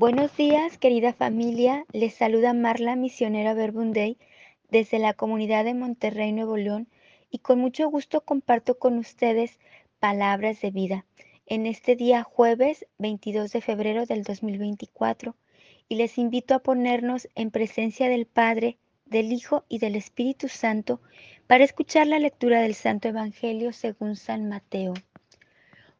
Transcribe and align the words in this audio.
Buenos 0.00 0.34
días, 0.34 0.78
querida 0.78 1.12
familia. 1.12 1.84
Les 1.92 2.14
saluda 2.14 2.54
Marla, 2.54 2.96
misionera 2.96 3.52
Verbunday, 3.52 4.16
desde 4.70 4.98
la 4.98 5.12
comunidad 5.12 5.66
de 5.66 5.74
Monterrey, 5.74 6.32
Nuevo 6.32 6.56
León, 6.56 6.88
y 7.30 7.40
con 7.40 7.58
mucho 7.58 7.86
gusto 7.90 8.22
comparto 8.22 8.78
con 8.78 8.96
ustedes 8.96 9.58
palabras 9.98 10.58
de 10.62 10.70
vida 10.70 11.04
en 11.44 11.66
este 11.66 11.96
día 11.96 12.22
jueves 12.22 12.86
22 12.96 13.52
de 13.52 13.60
febrero 13.60 14.06
del 14.06 14.22
2024 14.22 15.36
y 15.86 15.96
les 15.96 16.16
invito 16.16 16.54
a 16.54 16.60
ponernos 16.60 17.28
en 17.34 17.50
presencia 17.50 18.08
del 18.08 18.24
Padre, 18.24 18.78
del 19.04 19.30
Hijo 19.34 19.66
y 19.68 19.80
del 19.80 19.96
Espíritu 19.96 20.48
Santo 20.48 21.02
para 21.46 21.62
escuchar 21.62 22.06
la 22.06 22.18
lectura 22.18 22.62
del 22.62 22.74
Santo 22.74 23.08
Evangelio 23.08 23.74
según 23.74 24.16
San 24.16 24.48
Mateo. 24.48 24.94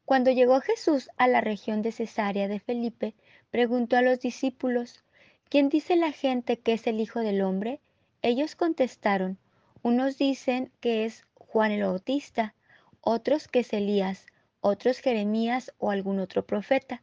Cuando 0.06 0.30
llegó 0.30 0.58
Jesús 0.60 1.10
a 1.18 1.28
la 1.28 1.42
región 1.42 1.82
de 1.82 1.92
Cesarea 1.92 2.48
de 2.48 2.60
Felipe, 2.60 3.14
preguntó 3.50 3.96
a 3.96 4.02
los 4.02 4.20
discípulos, 4.20 5.04
¿quién 5.48 5.68
dice 5.68 5.96
la 5.96 6.12
gente 6.12 6.58
que 6.58 6.72
es 6.72 6.86
el 6.86 7.00
Hijo 7.00 7.20
del 7.20 7.42
Hombre? 7.42 7.80
Ellos 8.22 8.54
contestaron, 8.54 9.38
unos 9.82 10.18
dicen 10.18 10.72
que 10.80 11.04
es 11.04 11.26
Juan 11.34 11.72
el 11.72 11.82
Bautista, 11.82 12.54
otros 13.00 13.48
que 13.48 13.60
es 13.60 13.72
Elías, 13.72 14.26
otros 14.60 14.98
Jeremías 14.98 15.72
o 15.78 15.90
algún 15.90 16.20
otro 16.20 16.46
profeta. 16.46 17.02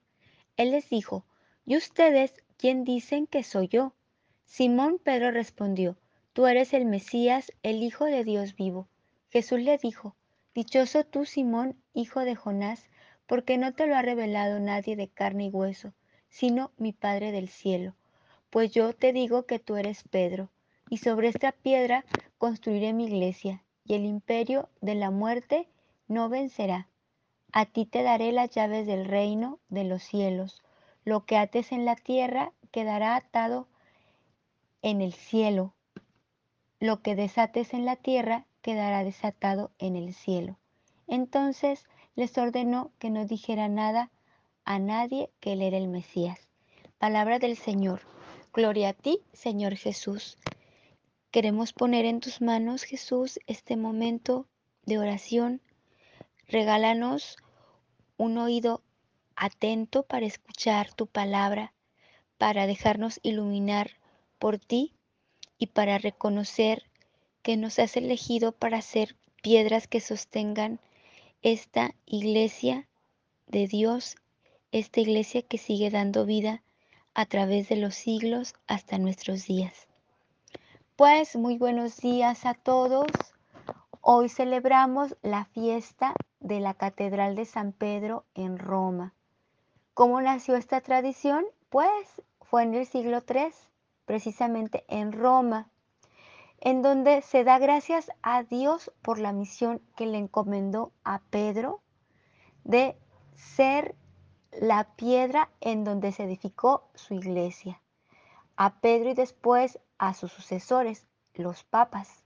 Él 0.58 0.72
les 0.72 0.90
dijo, 0.90 1.26
¿y 1.66 1.76
ustedes 1.76 2.34
quién 2.58 2.84
dicen 2.84 3.28
que 3.28 3.44
soy 3.44 3.68
yo? 3.68 3.94
Simón 4.46 5.00
Pedro 5.04 5.32
respondió, 5.32 5.98
Tú 6.34 6.46
eres 6.46 6.74
el 6.74 6.86
Mesías, 6.86 7.52
el 7.64 7.82
Hijo 7.82 8.06
de 8.06 8.24
Dios 8.24 8.56
vivo. 8.56 8.88
Jesús 9.30 9.60
le 9.60 9.78
dijo, 9.78 10.16
Dichoso 10.54 11.04
tú, 11.04 11.26
Simón, 11.26 11.76
hijo 11.94 12.22
de 12.22 12.36
Jonás, 12.36 12.86
porque 13.26 13.58
no 13.58 13.74
te 13.74 13.86
lo 13.86 13.96
ha 13.96 14.02
revelado 14.02 14.60
nadie 14.60 14.96
de 14.96 15.08
carne 15.08 15.46
y 15.46 15.50
hueso, 15.50 15.94
sino 16.30 16.72
mi 16.78 16.94
Padre 16.94 17.32
del 17.32 17.50
cielo. 17.50 17.96
Pues 18.50 18.72
yo 18.72 18.94
te 18.94 19.14
digo 19.14 19.46
que 19.46 19.60
tú 19.60 19.76
eres 19.76 20.04
Pedro, 20.10 20.50
y 20.90 20.98
sobre 20.98 21.28
esta 21.28 21.52
piedra 21.52 22.06
construiré 22.38 22.94
mi 22.94 23.06
iglesia, 23.06 23.64
y 23.84 23.96
el 23.96 24.06
imperio 24.06 24.70
de 24.82 24.96
la 24.96 25.12
muerte 25.12 25.70
no 26.08 26.30
vencerá. 26.30 26.88
A 27.52 27.66
ti 27.66 27.86
te 27.86 28.04
daré 28.04 28.32
las 28.32 28.50
llaves 28.52 28.86
del 28.86 29.06
reino 29.06 29.60
de 29.70 29.84
los 29.84 30.04
cielos. 30.04 30.62
Lo 31.04 31.26
que 31.26 31.38
ates 31.38 31.72
en 31.72 31.86
la 31.86 31.96
tierra 31.96 32.54
quedará 32.72 33.16
atado 33.16 33.68
en 34.82 35.02
el 35.02 35.14
cielo. 35.14 35.74
Lo 36.80 37.02
que 37.02 37.16
desates 37.16 37.74
en 37.74 37.86
la 37.86 37.96
tierra 37.96 38.46
quedará 38.62 39.04
desatado 39.04 39.72
en 39.80 39.96
el 39.96 40.14
cielo. 40.14 40.58
Entonces 41.08 41.86
les 42.16 42.38
ordenó 42.38 42.92
que 43.00 43.10
no 43.10 43.26
dijera 43.26 43.70
nada 43.70 44.12
a 44.68 44.80
nadie 44.80 45.30
que 45.40 45.54
él 45.54 45.62
era 45.62 45.78
el 45.78 45.88
Mesías. 45.88 46.50
Palabra 46.98 47.40
del 47.40 47.56
Señor. 47.56 48.02
Gloria 48.52 48.90
a 48.90 48.94
ti, 48.94 49.22
Señor 49.32 49.78
Jesús. 49.78 50.38
Queremos 51.32 51.72
poner 51.72 52.04
en 52.04 52.20
tus 52.20 52.42
manos, 52.42 52.84
Jesús, 52.84 53.40
este 53.48 53.78
momento 53.78 54.46
de 54.86 55.00
oración. 55.00 55.62
Regálanos 56.50 57.38
un 58.18 58.38
oído 58.38 58.84
atento 59.38 60.04
para 60.04 60.26
escuchar 60.26 60.94
tu 60.94 61.08
palabra, 61.08 61.74
para 62.38 62.68
dejarnos 62.68 63.22
iluminar 63.24 63.92
por 64.38 64.60
ti 64.60 64.94
y 65.58 65.68
para 65.68 65.98
reconocer 65.98 66.84
que 67.42 67.56
nos 67.56 67.80
has 67.80 67.96
elegido 67.96 68.52
para 68.52 68.82
ser 68.82 69.16
piedras 69.42 69.88
que 69.88 70.02
sostengan 70.02 70.82
esta 71.42 71.96
iglesia 72.06 72.90
de 73.46 73.68
Dios 73.68 74.18
esta 74.72 75.00
iglesia 75.00 75.42
que 75.42 75.58
sigue 75.58 75.90
dando 75.90 76.26
vida 76.26 76.62
a 77.14 77.26
través 77.26 77.70
de 77.70 77.78
los 77.78 77.96
siglos 77.96 78.54
hasta 78.68 78.98
nuestros 78.98 79.46
días. 79.46 79.88
Pues 80.96 81.36
muy 81.36 81.58
buenos 81.58 81.98
días 81.98 82.46
a 82.46 82.54
todos. 82.54 83.08
Hoy 84.02 84.30
celebramos 84.30 85.16
la 85.22 85.46
fiesta 85.46 86.14
de 86.40 86.60
la 86.60 86.74
Catedral 86.74 87.36
de 87.36 87.46
San 87.46 87.72
Pedro 87.72 88.26
en 88.36 88.58
Roma. 88.58 89.14
¿Cómo 89.94 90.22
nació 90.22 90.56
esta 90.56 90.82
tradición? 90.82 91.46
Pues 91.70 92.22
fue 92.42 92.64
en 92.64 92.74
el 92.74 92.86
siglo 92.86 93.24
III, 93.28 93.52
precisamente 94.06 94.86
en 94.88 95.12
Roma, 95.12 95.70
en 96.60 96.82
donde 96.82 97.22
se 97.22 97.44
da 97.44 97.60
gracias 97.60 98.12
a 98.22 98.44
Dios 98.44 98.92
por 99.02 99.20
la 99.20 99.34
misión 99.34 99.82
que 99.96 100.06
le 100.06 100.18
encomendó 100.18 100.92
a 101.04 101.20
Pedro 101.30 101.82
de 102.64 102.98
ser 103.36 103.96
la 104.60 104.96
piedra 104.96 105.50
en 105.62 105.84
donde 105.84 106.12
se 106.12 106.24
edificó 106.24 106.90
su 106.96 107.14
iglesia, 107.14 107.82
a 108.56 108.80
Pedro 108.80 109.12
y 109.12 109.14
después 109.14 109.80
a 109.98 110.14
sus 110.14 110.32
sucesores, 110.32 111.06
los 111.34 111.64
papas. 111.64 112.24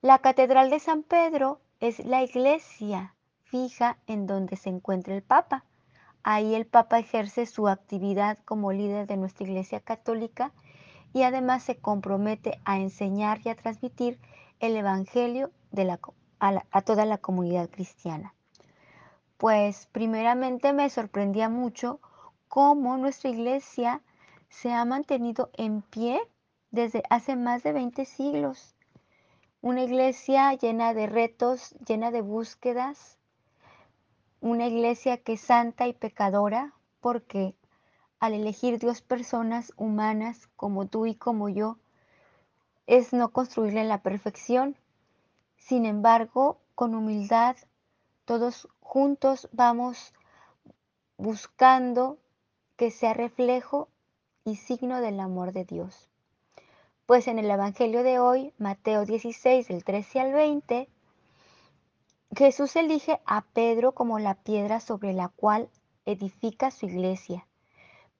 La 0.00 0.18
Catedral 0.18 0.70
de 0.70 0.78
San 0.78 1.02
Pedro 1.02 1.60
es 1.80 1.98
la 2.04 2.22
iglesia 2.22 3.14
fija 3.42 3.98
en 4.06 4.26
donde 4.26 4.56
se 4.56 4.70
encuentra 4.70 5.14
el 5.14 5.22
Papa. 5.22 5.64
Ahí 6.22 6.54
el 6.54 6.66
Papa 6.66 6.98
ejerce 6.98 7.46
su 7.46 7.68
actividad 7.68 8.38
como 8.44 8.72
líder 8.72 9.06
de 9.06 9.16
nuestra 9.16 9.46
Iglesia 9.46 9.80
Católica 9.80 10.52
y 11.12 11.22
además 11.22 11.62
se 11.62 11.76
compromete 11.76 12.58
a 12.64 12.78
enseñar 12.78 13.40
y 13.44 13.50
a 13.50 13.54
transmitir 13.54 14.18
el 14.58 14.76
Evangelio 14.76 15.50
a 16.38 16.82
toda 16.82 17.04
la 17.04 17.18
comunidad 17.18 17.70
cristiana. 17.70 18.33
Pues 19.36 19.86
primeramente 19.92 20.72
me 20.72 20.88
sorprendía 20.90 21.48
mucho 21.48 22.00
cómo 22.48 22.96
nuestra 22.96 23.30
iglesia 23.30 24.00
se 24.48 24.72
ha 24.72 24.84
mantenido 24.84 25.50
en 25.54 25.82
pie 25.82 26.20
desde 26.70 27.02
hace 27.10 27.36
más 27.36 27.62
de 27.62 27.72
20 27.72 28.04
siglos. 28.04 28.74
Una 29.60 29.82
iglesia 29.82 30.52
llena 30.54 30.94
de 30.94 31.06
retos, 31.06 31.74
llena 31.86 32.10
de 32.10 32.20
búsquedas, 32.20 33.18
una 34.40 34.66
iglesia 34.66 35.16
que 35.16 35.32
es 35.32 35.40
santa 35.40 35.86
y 35.88 35.94
pecadora, 35.94 36.74
porque 37.00 37.54
al 38.20 38.34
elegir 38.34 38.78
Dios 38.78 39.00
personas 39.00 39.72
humanas 39.76 40.48
como 40.56 40.86
tú 40.86 41.06
y 41.06 41.14
como 41.14 41.48
yo, 41.48 41.78
es 42.86 43.12
no 43.12 43.30
construirle 43.30 43.84
la 43.84 44.02
perfección. 44.02 44.76
Sin 45.56 45.86
embargo, 45.86 46.60
con 46.74 46.94
humildad, 46.94 47.56
todos 48.24 48.68
juntos 48.80 49.48
vamos 49.52 50.12
buscando 51.16 52.18
que 52.76 52.90
sea 52.90 53.14
reflejo 53.14 53.88
y 54.44 54.56
signo 54.56 55.00
del 55.00 55.20
amor 55.20 55.52
de 55.52 55.64
Dios. 55.64 56.08
Pues 57.06 57.28
en 57.28 57.38
el 57.38 57.50
Evangelio 57.50 58.02
de 58.02 58.18
hoy, 58.18 58.52
Mateo 58.58 59.04
16, 59.04 59.68
del 59.68 59.84
13 59.84 60.20
al 60.20 60.32
20, 60.32 60.88
Jesús 62.34 62.74
elige 62.76 63.20
a 63.26 63.42
Pedro 63.42 63.92
como 63.92 64.18
la 64.18 64.34
piedra 64.34 64.80
sobre 64.80 65.12
la 65.12 65.28
cual 65.28 65.68
edifica 66.04 66.70
su 66.70 66.86
iglesia. 66.86 67.46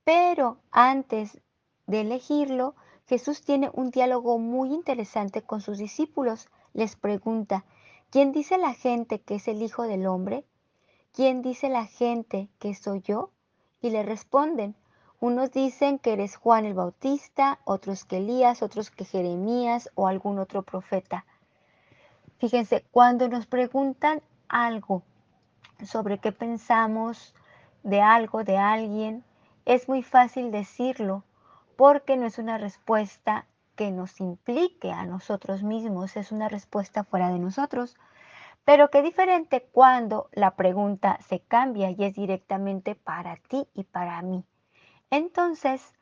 Pero 0.05 0.59
antes 0.71 1.41
de 1.87 2.03
elegirlo, 2.03 2.75
Jesús 3.07 3.43
tiene 3.43 3.71
un 3.73 3.91
diálogo 3.91 4.39
muy 4.39 4.73
interesante 4.73 5.43
con 5.43 5.61
sus 5.61 5.79
discípulos. 5.79 6.49
Les 6.75 6.95
pregunta, 6.95 7.65
¿Quién 8.15 8.31
dice 8.31 8.59
la 8.59 8.75
gente 8.75 9.21
que 9.21 9.35
es 9.35 9.49
el 9.49 9.61
Hijo 9.61 9.89
del 9.89 10.07
Hombre? 10.07 10.45
¿Quién 11.13 11.43
dice 11.43 11.69
la 11.69 11.85
gente 11.85 12.49
que 12.61 12.73
soy 12.73 13.01
yo? 13.01 13.33
Y 13.83 13.91
le 13.91 14.05
responden, 14.05 14.77
unos 15.19 15.51
dicen 15.51 15.99
que 15.99 16.13
eres 16.13 16.37
Juan 16.37 16.65
el 16.65 16.75
Bautista, 16.75 17.59
otros 17.65 18.05
que 18.05 18.19
Elías, 18.19 18.63
otros 18.63 18.93
que 18.93 19.05
Jeremías 19.05 19.91
o 19.97 20.07
algún 20.07 20.39
otro 20.39 20.63
profeta. 20.63 21.25
Fíjense, 22.39 22.85
cuando 22.93 23.29
nos 23.29 23.47
preguntan 23.47 24.23
algo 24.47 25.03
sobre 25.85 26.19
qué 26.19 26.31
pensamos 26.31 27.35
de 27.83 28.01
algo, 28.01 28.45
de 28.45 28.59
alguien, 28.59 29.25
es 29.65 29.89
muy 29.89 30.05
fácil 30.05 30.53
decirlo 30.53 31.25
porque 31.75 32.17
no 32.17 32.27
es 32.27 32.39
una 32.39 32.59
respuesta 32.59 33.49
que 33.77 33.91
nos 33.91 34.21
implique 34.21 34.91
a 34.93 35.05
nosotros 35.07 35.63
mismos, 35.63 36.17
es 36.17 36.33
una 36.33 36.49
respuesta 36.49 37.05
fuera 37.05 37.31
de 37.31 37.39
nosotros. 37.39 37.97
Pero 38.65 38.91
qué 38.91 39.03
diferente 39.03 39.69
cuando 39.73 40.29
la 40.33 40.57
pregunta 40.57 41.19
se 41.29 41.41
cambia 41.41 41.91
y 41.91 42.05
es 42.05 42.15
directamente 42.15 42.95
para 42.95 43.37
ti 43.37 43.69
y 43.75 43.85
para 43.85 44.21
mí. 44.23 44.45
Entonces, 45.11 45.93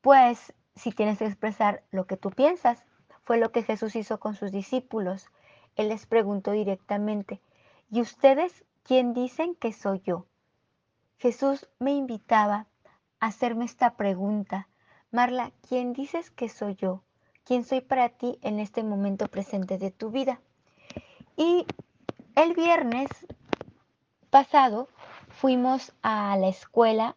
pues 0.00 0.52
si 0.74 0.90
tienes 0.90 1.18
que 1.18 1.26
expresar 1.26 1.84
lo 1.90 2.06
que 2.06 2.16
tú 2.16 2.30
piensas, 2.30 2.84
fue 3.24 3.38
lo 3.38 3.52
que 3.52 3.62
Jesús 3.62 3.94
hizo 3.94 4.18
con 4.18 4.34
sus 4.34 4.50
discípulos. 4.50 5.28
Él 5.76 5.88
les 5.88 6.06
preguntó 6.06 6.50
directamente, 6.50 7.40
¿y 7.90 8.00
ustedes 8.00 8.64
quién 8.82 9.14
dicen 9.14 9.54
que 9.54 9.72
soy 9.72 10.00
yo? 10.00 10.26
Jesús 11.18 11.68
me 11.78 11.92
invitaba 11.92 12.66
a 13.20 13.26
hacerme 13.26 13.64
esta 13.64 13.96
pregunta 13.96 14.68
Marla, 15.14 15.52
¿quién 15.68 15.92
dices 15.92 16.30
que 16.30 16.48
soy 16.48 16.74
yo? 16.74 17.02
¿Quién 17.44 17.66
soy 17.66 17.82
para 17.82 18.08
ti 18.08 18.38
en 18.40 18.58
este 18.58 18.82
momento 18.82 19.28
presente 19.28 19.76
de 19.76 19.90
tu 19.90 20.08
vida? 20.08 20.40
Y 21.36 21.66
el 22.34 22.54
viernes 22.54 23.10
pasado 24.30 24.88
fuimos 25.28 25.92
a 26.00 26.34
la 26.38 26.48
escuela 26.48 27.14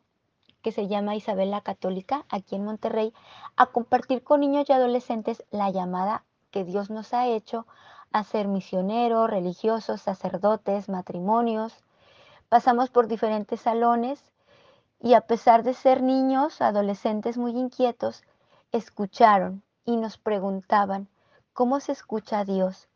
que 0.61 0.73
se 0.73 0.89
llama 0.89 1.15
Isabel 1.15 1.51
la 1.51 1.61
Católica, 1.61 2.25
aquí 2.27 2.57
en 2.57 2.65
Monterrey, 2.65 3.13
a 3.55 3.67
compartir 3.67 4.23
con 4.25 4.41
niños 4.41 4.65
y 4.67 4.73
adolescentes 4.73 5.45
la 5.49 5.69
llamada 5.69 6.25
que 6.51 6.65
Dios 6.65 6.89
nos 6.89 7.13
ha 7.13 7.27
hecho 7.27 7.65
a 8.11 8.25
ser 8.25 8.49
misioneros, 8.49 9.29
religiosos, 9.29 10.01
sacerdotes, 10.01 10.89
matrimonios. 10.89 11.73
Pasamos 12.49 12.89
por 12.89 13.07
diferentes 13.07 13.61
salones 13.61 14.21
y 14.99 15.13
a 15.13 15.21
pesar 15.21 15.63
de 15.63 15.73
ser 15.73 16.01
niños, 16.01 16.61
adolescentes 16.61 17.37
muy 17.37 17.51
inquietos, 17.51 18.23
escucharon 18.71 19.63
y 19.85 19.97
nos 19.97 20.17
preguntaban, 20.17 21.07
¿cómo 21.53 21.79
se 21.79 21.91
escucha 21.91 22.39
a 22.39 22.45
Dios? 22.45 22.87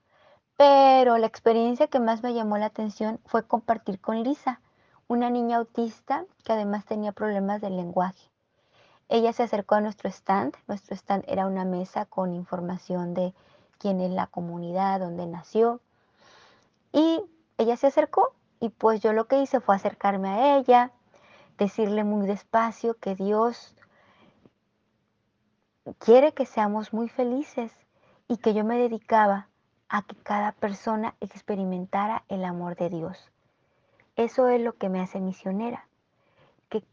Pero 0.57 1.17
la 1.17 1.27
experiencia 1.27 1.87
que 1.87 1.99
más 1.99 2.23
me 2.23 2.33
llamó 2.33 2.57
la 2.57 2.65
atención 2.65 3.19
fue 3.25 3.47
compartir 3.47 4.01
con 4.01 4.23
Lisa, 4.23 4.61
una 5.07 5.29
niña 5.29 5.57
autista 5.57 6.25
que 6.43 6.53
además 6.53 6.85
tenía 6.85 7.11
problemas 7.11 7.61
de 7.61 7.69
lenguaje. 7.69 8.29
Ella 9.09 9.33
se 9.33 9.43
acercó 9.43 9.75
a 9.75 9.81
nuestro 9.81 10.07
stand. 10.09 10.55
Nuestro 10.67 10.95
stand 10.95 11.23
era 11.27 11.47
una 11.47 11.65
mesa 11.65 12.05
con 12.05 12.35
información 12.35 13.15
de 13.15 13.33
quién 13.79 14.01
es 14.01 14.11
la 14.11 14.27
comunidad, 14.27 14.99
dónde 14.99 15.25
nació. 15.25 15.81
Y 16.91 17.23
ella 17.57 17.75
se 17.75 17.87
acercó 17.87 18.33
y 18.59 18.69
pues 18.69 19.01
yo 19.01 19.13
lo 19.13 19.25
que 19.25 19.41
hice 19.41 19.61
fue 19.61 19.75
acercarme 19.75 20.29
a 20.29 20.57
ella, 20.57 20.91
decirle 21.59 22.03
muy 22.03 22.25
despacio 22.25 22.95
que 22.95 23.15
Dios 23.15 23.75
quiere 25.99 26.33
que 26.33 26.45
seamos 26.45 26.93
muy 26.93 27.09
felices 27.09 27.71
y 28.27 28.37
que 28.37 28.53
yo 28.53 28.63
me 28.63 28.77
dedicaba 28.77 29.47
a 29.89 30.03
que 30.03 30.15
cada 30.15 30.53
persona 30.53 31.15
experimentara 31.19 32.23
el 32.29 32.45
amor 32.45 32.75
de 32.75 32.89
Dios. 32.89 33.31
Eso 34.15 34.47
es 34.47 34.61
lo 34.61 34.73
que 34.73 34.89
me 34.89 35.01
hace 35.01 35.19
misionera, 35.19 35.87
que 36.69 36.83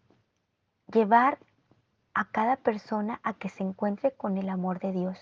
llevar 0.92 1.38
a 2.14 2.24
cada 2.24 2.56
persona 2.56 3.20
a 3.22 3.34
que 3.34 3.48
se 3.48 3.62
encuentre 3.62 4.12
con 4.12 4.38
el 4.38 4.48
amor 4.48 4.80
de 4.80 4.92
Dios. 4.92 5.18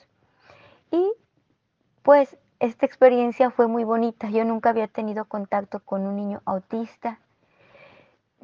Y 0.91 1.12
pues 2.02 2.37
esta 2.61 2.87
experiencia 2.87 3.50
fue 3.50 3.67
muy 3.67 3.85
bonita. 3.85 4.31
Yo 4.31 4.44
nunca 4.44 4.70
había 4.70 4.87
tenido 4.87 5.25
contacto 5.25 5.81
con 5.81 6.06
un 6.06 6.17
niño 6.17 6.41
autista. 6.44 7.19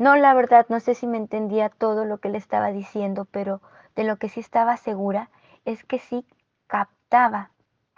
No, 0.00 0.16
la 0.16 0.32
verdad, 0.32 0.64
no 0.70 0.80
sé 0.80 0.94
si 0.94 1.06
me 1.06 1.18
entendía 1.18 1.68
todo 1.68 2.06
lo 2.06 2.20
que 2.20 2.30
le 2.30 2.38
estaba 2.38 2.72
diciendo, 2.72 3.26
pero 3.26 3.60
de 3.96 4.04
lo 4.04 4.16
que 4.16 4.30
sí 4.30 4.40
estaba 4.40 4.78
segura 4.78 5.28
es 5.66 5.84
que 5.84 5.98
sí 5.98 6.24
captaba 6.68 7.50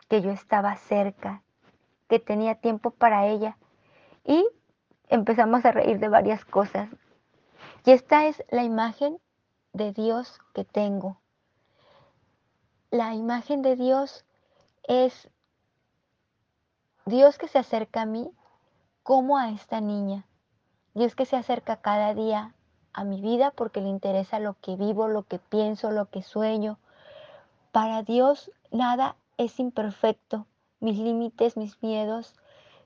que 0.08 0.20
yo 0.20 0.32
estaba 0.32 0.74
cerca, 0.74 1.44
que 2.08 2.18
tenía 2.18 2.56
tiempo 2.56 2.90
para 2.90 3.28
ella. 3.28 3.56
Y 4.24 4.44
empezamos 5.10 5.64
a 5.64 5.70
reír 5.70 6.00
de 6.00 6.08
varias 6.08 6.44
cosas. 6.44 6.88
Y 7.84 7.92
esta 7.92 8.26
es 8.26 8.42
la 8.50 8.64
imagen 8.64 9.20
de 9.72 9.92
Dios 9.92 10.40
que 10.54 10.64
tengo. 10.64 11.20
La 12.90 13.14
imagen 13.14 13.62
de 13.62 13.76
Dios 13.76 14.24
es 14.88 15.30
Dios 17.06 17.38
que 17.38 17.46
se 17.46 17.60
acerca 17.60 18.02
a 18.02 18.06
mí 18.06 18.28
como 19.04 19.38
a 19.38 19.50
esta 19.50 19.80
niña. 19.80 20.26
Dios 20.94 21.14
que 21.14 21.24
se 21.24 21.36
acerca 21.36 21.76
cada 21.76 22.14
día 22.14 22.54
a 22.92 23.04
mi 23.04 23.20
vida 23.20 23.50
porque 23.50 23.80
le 23.80 23.88
interesa 23.88 24.38
lo 24.40 24.54
que 24.60 24.76
vivo, 24.76 25.08
lo 25.08 25.22
que 25.22 25.38
pienso, 25.38 25.90
lo 25.90 26.06
que 26.10 26.22
sueño. 26.22 26.78
Para 27.70 28.02
Dios 28.02 28.50
nada 28.70 29.16
es 29.38 29.58
imperfecto. 29.58 30.46
Mis 30.80 30.98
límites, 30.98 31.56
mis 31.56 31.82
miedos, 31.82 32.34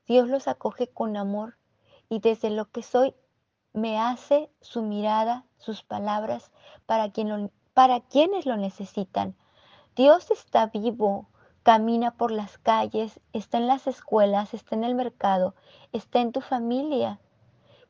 Dios 0.07 0.29
los 0.29 0.47
acoge 0.47 0.87
con 0.87 1.17
amor 1.17 1.57
y 2.09 2.21
desde 2.21 2.51
lo 2.51 2.71
que 2.71 2.83
soy 2.83 3.15
me 3.73 3.99
hace 3.99 4.51
su 4.61 4.83
mirada, 4.83 5.45
sus 5.59 5.83
palabras 5.83 6.53
para, 6.87 7.11
quien 7.11 7.51
para 7.75 8.01
quienes 8.01 8.47
lo 8.47 8.57
necesitan. 8.57 9.35
Dios 9.97 10.31
está 10.31 10.67
vivo, 10.67 11.27
camina 11.63 12.13
por 12.13 12.31
las 12.31 12.59
calles, 12.59 13.21
está 13.33 13.59
en 13.59 13.67
las 13.67 13.87
escuelas, 13.87 14.55
está 14.55 14.77
en 14.77 14.85
el 14.85 14.95
mercado, 14.95 15.55
está 15.93 16.21
en 16.21 16.33
tu 16.33 16.41
familia. 16.41 17.19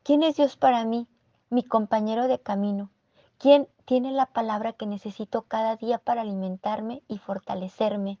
¿Quién 0.07 0.23
es 0.23 0.37
Dios 0.37 0.55
para 0.55 0.85
mí? 0.85 1.05
Mi 1.49 1.63
compañero 1.63 2.29
de 2.29 2.39
camino. 2.39 2.91
¿Quién 3.37 3.67
tiene 3.83 4.13
la 4.13 4.25
palabra 4.25 4.71
que 4.71 4.85
necesito 4.85 5.41
cada 5.41 5.75
día 5.75 5.97
para 5.97 6.21
alimentarme 6.21 7.03
y 7.09 7.17
fortalecerme? 7.17 8.17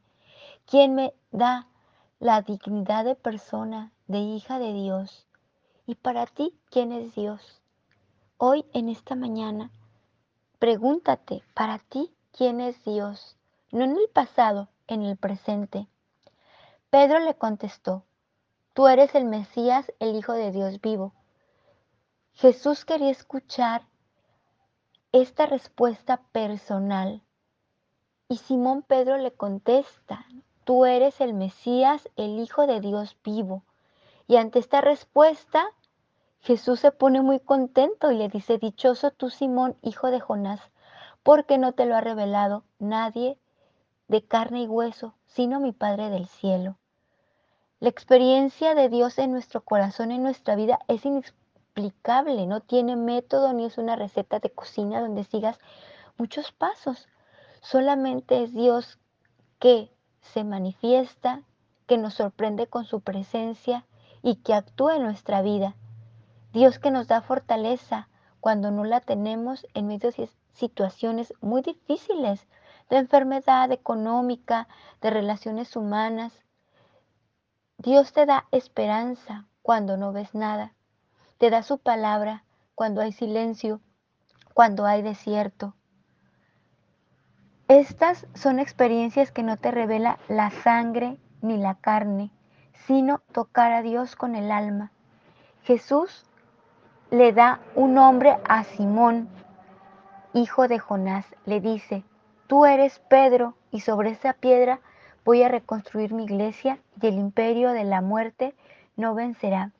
¿Quién 0.65 0.95
me 0.95 1.13
da 1.31 1.69
la 2.19 2.41
dignidad 2.41 3.05
de 3.05 3.15
persona, 3.15 3.93
de 4.07 4.17
hija 4.17 4.59
de 4.59 4.73
Dios? 4.73 5.27
¿Y 5.85 5.95
para 5.95 6.25
ti 6.25 6.59
quién 6.69 6.91
es 6.91 7.15
Dios? 7.15 7.61
Hoy 8.35 8.65
en 8.73 8.89
esta 8.89 9.15
mañana, 9.15 9.71
pregúntate, 10.59 11.41
para 11.53 11.79
ti 11.79 12.13
quién 12.33 12.59
es 12.59 12.83
Dios, 12.83 13.37
no 13.71 13.85
en 13.85 13.91
el 13.91 14.09
pasado, 14.13 14.67
en 14.87 15.03
el 15.03 15.15
presente. 15.15 15.87
Pedro 16.89 17.19
le 17.19 17.35
contestó, 17.35 18.03
tú 18.73 18.89
eres 18.89 19.15
el 19.15 19.23
Mesías, 19.23 19.89
el 19.99 20.17
Hijo 20.17 20.33
de 20.33 20.51
Dios 20.51 20.81
vivo. 20.81 21.13
Jesús 22.39 22.85
quería 22.85 23.09
escuchar 23.09 23.81
esta 25.11 25.47
respuesta 25.47 26.21
personal. 26.31 27.23
Y 28.29 28.37
Simón 28.37 28.83
Pedro 28.83 29.17
le 29.17 29.31
contesta, 29.31 30.23
tú 30.63 30.85
eres 30.85 31.19
el 31.19 31.33
Mesías, 31.33 32.07
el 32.15 32.37
Hijo 32.37 32.67
de 32.67 32.79
Dios 32.79 33.17
vivo. 33.23 33.63
Y 34.27 34.35
ante 34.35 34.59
esta 34.59 34.81
respuesta, 34.81 35.65
Jesús 36.41 36.79
se 36.79 36.91
pone 36.91 37.23
muy 37.23 37.39
contento 37.39 38.11
y 38.11 38.17
le 38.17 38.29
dice, 38.29 38.59
dichoso 38.59 39.09
tú 39.09 39.31
Simón, 39.31 39.75
hijo 39.81 40.11
de 40.11 40.19
Jonás, 40.19 40.61
porque 41.23 41.57
no 41.57 41.71
te 41.71 41.87
lo 41.87 41.95
ha 41.95 42.01
revelado 42.01 42.65
nadie 42.77 43.39
de 44.07 44.23
carne 44.23 44.61
y 44.61 44.67
hueso, 44.67 45.15
sino 45.25 45.59
mi 45.59 45.71
Padre 45.71 46.11
del 46.11 46.27
cielo. 46.27 46.77
La 47.79 47.89
experiencia 47.89 48.75
de 48.75 48.89
Dios 48.89 49.17
en 49.17 49.31
nuestro 49.31 49.61
corazón, 49.61 50.11
en 50.11 50.21
nuestra 50.21 50.55
vida, 50.55 50.77
es 50.87 51.03
no 52.47 52.61
tiene 52.61 52.95
método 52.95 53.53
ni 53.53 53.65
es 53.65 53.77
una 53.77 53.95
receta 53.95 54.39
de 54.39 54.49
cocina 54.49 54.99
donde 54.99 55.23
sigas 55.23 55.59
muchos 56.17 56.51
pasos. 56.51 57.07
Solamente 57.61 58.43
es 58.43 58.53
Dios 58.53 58.97
que 59.59 59.91
se 60.21 60.43
manifiesta, 60.43 61.43
que 61.85 61.97
nos 61.97 62.15
sorprende 62.15 62.67
con 62.67 62.85
su 62.85 63.01
presencia 63.01 63.85
y 64.23 64.37
que 64.37 64.55
actúa 64.55 64.95
en 64.95 65.03
nuestra 65.03 65.41
vida. 65.41 65.75
Dios 66.51 66.79
que 66.79 66.89
nos 66.89 67.07
da 67.07 67.21
fortaleza 67.21 68.09
cuando 68.39 68.71
no 68.71 68.83
la 68.83 69.01
tenemos 69.01 69.67
en 69.75 69.87
medio 69.87 70.11
de 70.11 70.29
situaciones 70.53 71.33
muy 71.41 71.61
difíciles, 71.61 72.47
de 72.89 72.97
enfermedad 72.97 73.71
económica, 73.71 74.67
de 75.01 75.11
relaciones 75.11 75.75
humanas. 75.75 76.33
Dios 77.77 78.13
te 78.13 78.25
da 78.25 78.45
esperanza 78.51 79.45
cuando 79.61 79.97
no 79.97 80.11
ves 80.11 80.33
nada. 80.33 80.73
Te 81.37 81.51
da 81.51 81.61
su 81.61 81.77
palabra 81.77 82.43
cuando 82.73 83.01
hay 83.01 83.11
silencio, 83.11 83.79
cuando 84.53 84.85
hay 84.85 85.03
desierto. 85.03 85.75
Estas 87.67 88.25
son 88.33 88.59
experiencias 88.59 89.31
que 89.31 89.43
no 89.43 89.57
te 89.57 89.69
revela 89.69 90.17
la 90.29 90.49
sangre 90.49 91.17
ni 91.41 91.57
la 91.57 91.75
carne, 91.75 92.31
sino 92.87 93.19
tocar 93.33 93.71
a 93.71 93.81
Dios 93.83 94.15
con 94.15 94.35
el 94.35 94.51
alma. 94.51 94.91
Jesús 95.63 96.25
le 97.11 97.33
da 97.33 97.59
un 97.75 97.93
nombre 97.93 98.37
a 98.47 98.63
Simón, 98.63 99.29
hijo 100.33 100.67
de 100.67 100.79
Jonás. 100.79 101.25
Le 101.45 101.61
dice, 101.61 102.03
tú 102.47 102.65
eres 102.65 102.99
Pedro 103.09 103.55
y 103.69 103.81
sobre 103.81 104.09
esa 104.09 104.33
piedra 104.33 104.79
voy 105.23 105.43
a 105.43 105.49
reconstruir 105.49 106.13
mi 106.13 106.23
iglesia 106.23 106.79
y 106.99 107.07
el 107.07 107.15
imperio 107.15 107.73
de 107.73 107.83
la 107.83 108.01
muerte 108.01 108.55
no 108.95 109.13
vencerá. 109.13 109.71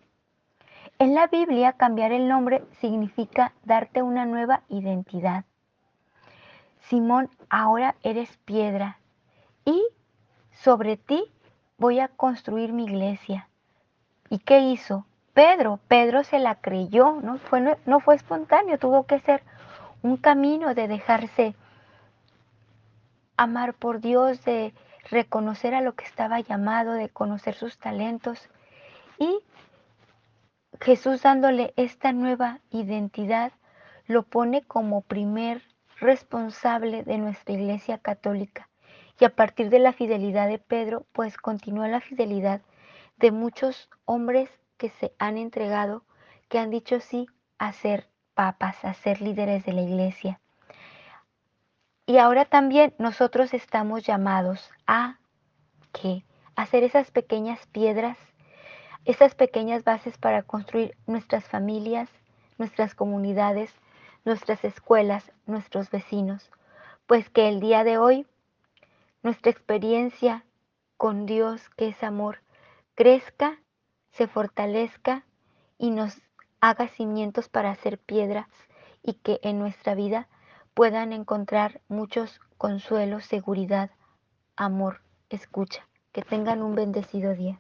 En 1.00 1.14
la 1.14 1.28
Biblia 1.28 1.74
cambiar 1.74 2.12
el 2.12 2.28
nombre 2.28 2.64
significa 2.82 3.54
darte 3.64 4.02
una 4.02 4.26
nueva 4.26 4.64
identidad. 4.68 5.46
Simón, 6.90 7.30
ahora 7.50 7.96
eres 8.02 8.36
piedra 8.46 8.98
y 9.64 9.84
sobre 10.54 10.98
ti 10.98 11.24
voy 11.78 12.00
a 12.00 12.08
construir 12.08 12.74
mi 12.74 12.86
iglesia. 12.86 13.48
¿Y 14.30 14.40
qué 14.40 14.60
hizo? 14.60 15.06
Pedro, 15.34 15.80
Pedro 15.88 16.24
se 16.24 16.40
la 16.40 16.56
creyó, 16.56 17.20
¿no? 17.22 17.38
Fue, 17.38 17.78
no 17.86 18.00
fue 18.00 18.16
espontáneo, 18.16 18.80
tuvo 18.80 19.06
que 19.06 19.20
ser 19.20 19.44
un 20.02 20.18
camino 20.18 20.74
de 20.74 20.88
dejarse 20.88 21.56
amar 23.36 23.76
por 23.76 24.00
Dios, 24.02 24.44
de 24.46 24.74
reconocer 25.12 25.76
a 25.76 25.82
lo 25.82 25.94
que 25.94 26.06
estaba 26.06 26.40
llamado, 26.40 26.94
de 26.94 27.10
conocer 27.10 27.54
sus 27.54 27.78
talentos. 27.78 28.50
Y 29.20 29.42
Jesús 30.82 31.22
dándole 31.22 31.74
esta 31.76 32.12
nueva 32.12 32.60
identidad, 32.70 33.52
lo 34.06 34.24
pone 34.24 34.64
como 34.64 35.02
primer 35.02 35.62
responsable 36.00 37.04
de 37.04 37.18
nuestra 37.18 37.56
iglesia 37.56 37.98
católica. 37.98 38.70
Y 39.20 39.26
a 39.26 39.36
partir 39.36 39.70
de 39.70 39.80
la 39.80 39.94
fidelidad 39.94 40.48
de 40.48 40.60
Pedro, 40.60 41.06
pues 41.12 41.38
continúa 41.38 41.88
la 41.88 42.02
fidelidad 42.02 42.62
de 43.18 43.32
muchos 43.32 43.90
hombres 44.06 44.50
que 44.78 44.90
se 44.90 45.14
han 45.18 45.38
entregado, 45.38 46.06
que 46.50 46.60
han 46.60 46.70
dicho 46.70 47.00
sí 47.00 47.28
a 47.58 47.74
ser 47.74 48.08
papas, 48.36 48.86
a 48.86 48.94
ser 48.94 49.22
líderes 49.22 49.66
de 49.66 49.74
la 49.74 49.82
iglesia. 49.82 50.40
Y 52.06 52.20
ahora 52.20 52.46
también 52.46 52.94
nosotros 53.00 53.54
estamos 53.54 54.04
llamados 54.04 54.72
a 54.86 55.20
que 55.92 56.24
hacer 56.56 56.84
esas 56.84 57.12
pequeñas 57.12 57.66
piedras, 57.68 58.18
esas 59.06 59.36
pequeñas 59.36 59.84
bases 59.84 60.18
para 60.18 60.44
construir 60.44 60.98
nuestras 61.06 61.46
familias, 61.46 62.10
nuestras 62.58 62.96
comunidades, 62.96 63.74
nuestras 64.26 64.64
escuelas, 64.64 65.32
nuestros 65.46 65.90
vecinos. 65.90 66.52
Pues 67.06 67.30
que 67.30 67.48
el 67.48 67.60
día 67.60 67.84
de 67.84 67.98
hoy 67.98 68.26
nuestra 69.24 69.52
experiencia 69.52 70.46
con 70.96 71.26
Dios, 71.26 71.70
que 71.72 71.90
es 71.90 72.04
amor, 72.04 72.40
crezca, 72.96 73.60
se 74.12 74.28
fortalezca 74.28 75.24
y 75.78 75.92
nos 75.92 76.22
haga 76.62 76.88
cimientos 76.88 77.50
para 77.50 77.72
hacer 77.72 78.00
piedras 78.00 78.48
y 79.04 79.14
que 79.14 79.40
en 79.44 79.60
nuestra 79.60 79.96
vida 79.96 80.28
puedan 80.74 81.14
encontrar 81.14 81.82
muchos 81.88 82.40
consuelos, 82.58 83.26
seguridad, 83.26 83.92
amor, 84.56 85.02
escucha. 85.30 85.88
Que 86.12 86.24
tengan 86.24 86.64
un 86.64 86.74
bendecido 86.74 87.36
día. 87.36 87.60